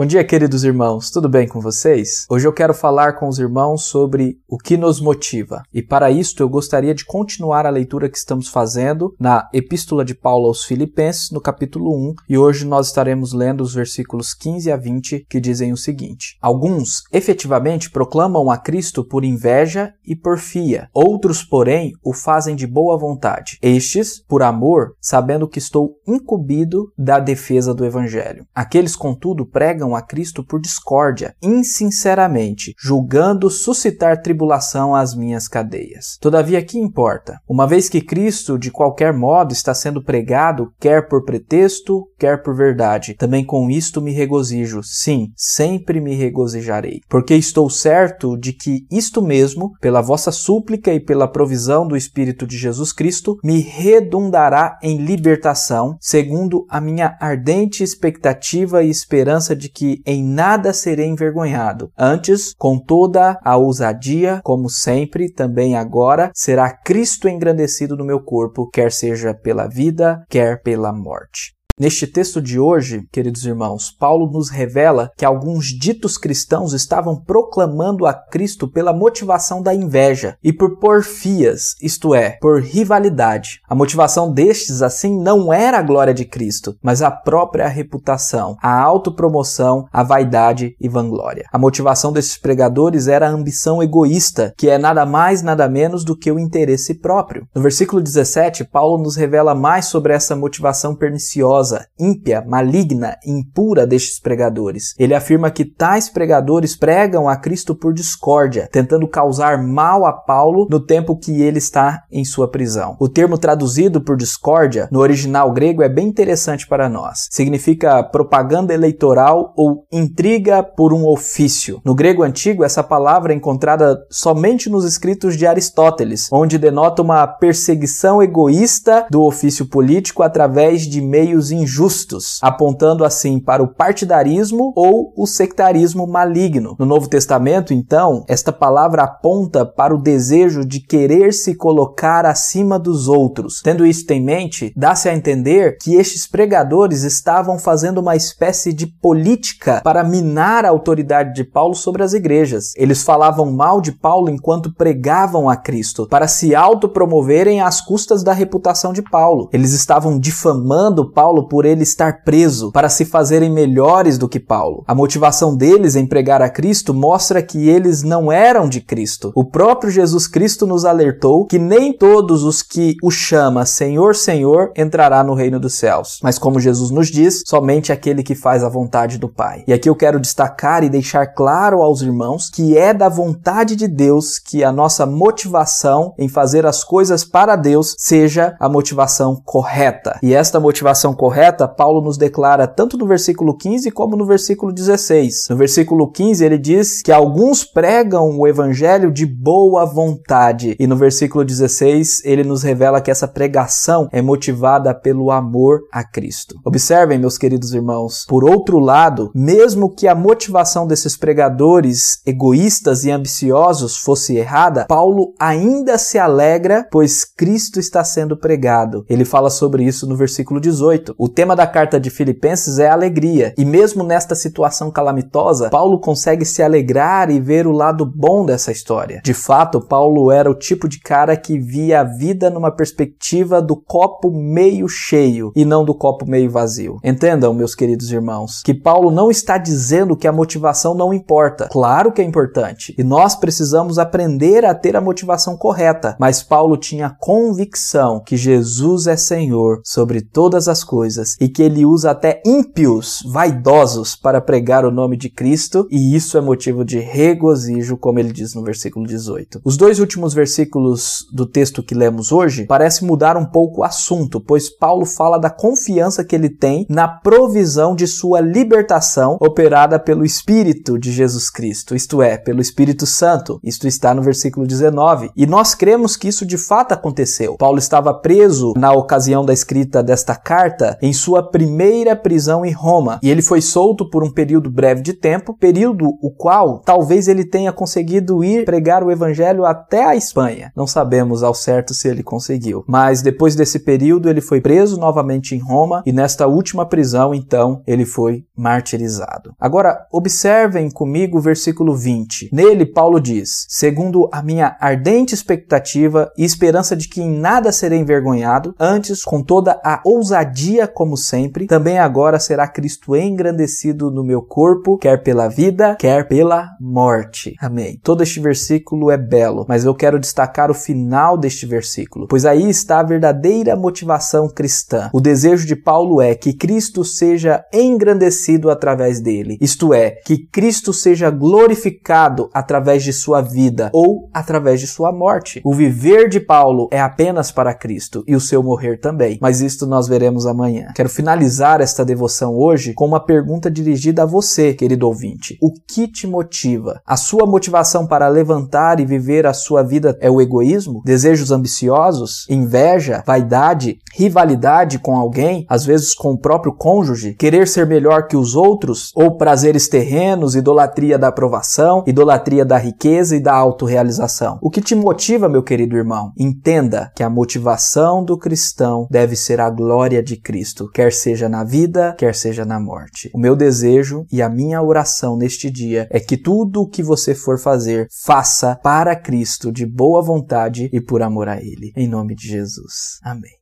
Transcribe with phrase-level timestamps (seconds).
[0.00, 2.24] Bom dia, queridos irmãos, tudo bem com vocês?
[2.30, 5.62] Hoje eu quero falar com os irmãos sobre o que nos motiva.
[5.74, 10.14] E para isto eu gostaria de continuar a leitura que estamos fazendo na Epístola de
[10.14, 14.76] Paulo aos Filipenses, no capítulo 1, e hoje nós estaremos lendo os versículos 15 a
[14.78, 21.44] 20 que dizem o seguinte: Alguns efetivamente proclamam a Cristo por inveja e porfia, outros,
[21.44, 23.58] porém, o fazem de boa vontade.
[23.60, 28.46] Estes, por amor, sabendo que estou incumbido da defesa do evangelho.
[28.54, 36.16] Aqueles, contudo, pregam a Cristo por discórdia, insinceramente, julgando suscitar tribulação às minhas cadeias.
[36.20, 37.38] Todavia, que importa?
[37.48, 42.54] Uma vez que Cristo, de qualquer modo, está sendo pregado, quer por pretexto, quer por
[42.54, 44.82] verdade, também com isto me regozijo.
[44.82, 51.00] Sim, sempre me regozijarei, porque estou certo de que isto mesmo, pela vossa súplica e
[51.00, 57.82] pela provisão do Espírito de Jesus Cristo, me redundará em libertação, segundo a minha ardente
[57.82, 61.90] expectativa e esperança de que que em nada serei envergonhado.
[61.96, 68.68] Antes, com toda a ousadia, como sempre, também agora, será Cristo engrandecido no meu corpo,
[68.68, 71.54] quer seja pela vida, quer pela morte.
[71.80, 78.04] Neste texto de hoje, queridos irmãos, Paulo nos revela que alguns ditos cristãos estavam proclamando
[78.04, 83.62] a Cristo pela motivação da inveja e por porfias, isto é, por rivalidade.
[83.66, 88.78] A motivação destes, assim, não era a glória de Cristo, mas a própria reputação, a
[88.78, 91.46] autopromoção, a vaidade e vanglória.
[91.50, 96.14] A motivação desses pregadores era a ambição egoísta, que é nada mais, nada menos do
[96.14, 97.48] que o interesse próprio.
[97.54, 104.20] No versículo 17, Paulo nos revela mais sobre essa motivação perniciosa ímpia, maligna impura destes
[104.20, 104.94] pregadores.
[104.98, 110.66] Ele afirma que tais pregadores pregam a Cristo por discórdia, tentando causar mal a Paulo
[110.70, 112.96] no tempo que ele está em sua prisão.
[112.98, 117.28] O termo traduzido por discórdia no original grego é bem interessante para nós.
[117.30, 121.80] Significa propaganda eleitoral ou intriga por um ofício.
[121.84, 127.26] No grego antigo, essa palavra é encontrada somente nos escritos de Aristóteles, onde denota uma
[127.26, 135.12] perseguição egoísta do ofício político através de meios injustos, apontando assim para o partidarismo ou
[135.16, 136.76] o sectarismo maligno.
[136.78, 142.78] No Novo Testamento, então, esta palavra aponta para o desejo de querer se colocar acima
[142.78, 143.60] dos outros.
[143.62, 148.86] Tendo isso em mente, dá-se a entender que estes pregadores estavam fazendo uma espécie de
[148.86, 152.72] política para minar a autoridade de Paulo sobre as igrejas.
[152.76, 158.32] Eles falavam mal de Paulo enquanto pregavam a Cristo, para se autopromoverem às custas da
[158.32, 159.48] reputação de Paulo.
[159.52, 164.84] Eles estavam difamando Paulo por ele estar preso para se fazerem melhores do que Paulo.
[164.86, 169.32] A motivação deles em pregar a Cristo mostra que eles não eram de Cristo.
[169.34, 174.70] O próprio Jesus Cristo nos alertou que nem todos os que o chama Senhor, Senhor
[174.76, 176.20] entrará no reino dos céus.
[176.22, 179.64] Mas como Jesus nos diz, somente aquele que faz a vontade do Pai.
[179.66, 183.88] E aqui eu quero destacar e deixar claro aos irmãos que é da vontade de
[183.88, 190.16] Deus que a nossa motivação em fazer as coisas para Deus seja a motivação correta.
[190.22, 194.72] E esta motivação correta correta, Paulo nos declara tanto no versículo 15 como no versículo
[194.72, 195.46] 16.
[195.50, 200.96] No versículo 15 ele diz que alguns pregam o evangelho de boa vontade, e no
[200.96, 206.56] versículo 16 ele nos revela que essa pregação é motivada pelo amor a Cristo.
[206.64, 213.10] Observem, meus queridos irmãos, por outro lado, mesmo que a motivação desses pregadores egoístas e
[213.12, 219.04] ambiciosos fosse errada, Paulo ainda se alegra, pois Cristo está sendo pregado.
[219.08, 221.14] Ele fala sobre isso no versículo 18.
[221.22, 226.46] O tema da carta de Filipenses é alegria, e mesmo nesta situação calamitosa, Paulo consegue
[226.46, 229.20] se alegrar e ver o lado bom dessa história.
[229.22, 233.76] De fato, Paulo era o tipo de cara que via a vida numa perspectiva do
[233.76, 236.96] copo meio cheio e não do copo meio vazio.
[237.04, 241.68] Entendam, meus queridos irmãos, que Paulo não está dizendo que a motivação não importa.
[241.70, 246.78] Claro que é importante, e nós precisamos aprender a ter a motivação correta, mas Paulo
[246.78, 252.10] tinha convicção que Jesus é Senhor sobre todas as coisas coisas e que ele usa
[252.10, 257.96] até ímpios, vaidosos, para pregar o nome de Cristo, e isso é motivo de regozijo,
[257.96, 259.60] como ele diz no versículo 18.
[259.64, 264.40] Os dois últimos versículos do texto que lemos hoje parecem mudar um pouco o assunto,
[264.40, 270.24] pois Paulo fala da confiança que ele tem na provisão de sua libertação operada pelo
[270.24, 273.60] Espírito de Jesus Cristo, isto é, pelo Espírito Santo.
[273.62, 275.30] Isto está no versículo 19.
[275.36, 277.56] E nós cremos que isso de fato aconteceu.
[277.56, 283.18] Paulo estava preso na ocasião da escrita desta carta em sua primeira prisão em Roma,
[283.22, 287.44] e ele foi solto por um período breve de tempo, período o qual talvez ele
[287.44, 290.72] tenha conseguido ir pregar o evangelho até a Espanha.
[290.76, 295.54] Não sabemos ao certo se ele conseguiu, mas depois desse período ele foi preso novamente
[295.54, 299.54] em Roma e nesta última prisão então ele foi martirizado.
[299.58, 302.50] Agora observem comigo o versículo 20.
[302.52, 307.98] Nele Paulo diz: "Segundo a minha ardente expectativa e esperança de que em nada serei
[307.98, 314.42] envergonhado, antes com toda a ousadia como sempre, também agora será Cristo engrandecido no meu
[314.42, 317.98] corpo, quer pela vida, quer pela morte." Amém.
[318.02, 322.68] Todo este versículo é belo, mas eu quero destacar o final deste versículo, pois aí
[322.68, 325.10] está a verdadeira motivação cristã.
[325.12, 330.92] O desejo de Paulo é que Cristo seja engrandecido através dele, isto é, que Cristo
[330.92, 335.60] seja glorificado através de sua vida ou através de sua morte.
[335.64, 339.86] O viver de Paulo é apenas para Cristo e o seu morrer também, mas isto
[339.86, 340.79] nós veremos amanhã.
[340.94, 345.56] Quero finalizar esta devoção hoje com uma pergunta dirigida a você, querido ouvinte.
[345.60, 347.00] O que te motiva?
[347.06, 351.02] A sua motivação para levantar e viver a sua vida é o egoísmo?
[351.04, 352.46] Desejos ambiciosos?
[352.48, 353.22] Inveja?
[353.26, 353.98] Vaidade?
[354.14, 355.64] Rivalidade com alguém?
[355.68, 357.34] Às vezes com o próprio cônjuge?
[357.34, 359.10] Querer ser melhor que os outros?
[359.14, 364.58] Ou prazeres terrenos, idolatria da aprovação, idolatria da riqueza e da autorrealização?
[364.60, 366.32] O que te motiva, meu querido irmão?
[366.38, 370.36] Entenda que a motivação do cristão deve ser a glória de
[370.70, 373.30] Cristo, quer seja na vida, quer seja na morte.
[373.34, 377.34] O meu desejo e a minha oração neste dia é que tudo o que você
[377.34, 381.92] for fazer, faça para Cristo de boa vontade e por amor a Ele.
[381.96, 383.18] Em nome de Jesus.
[383.22, 383.59] Amém.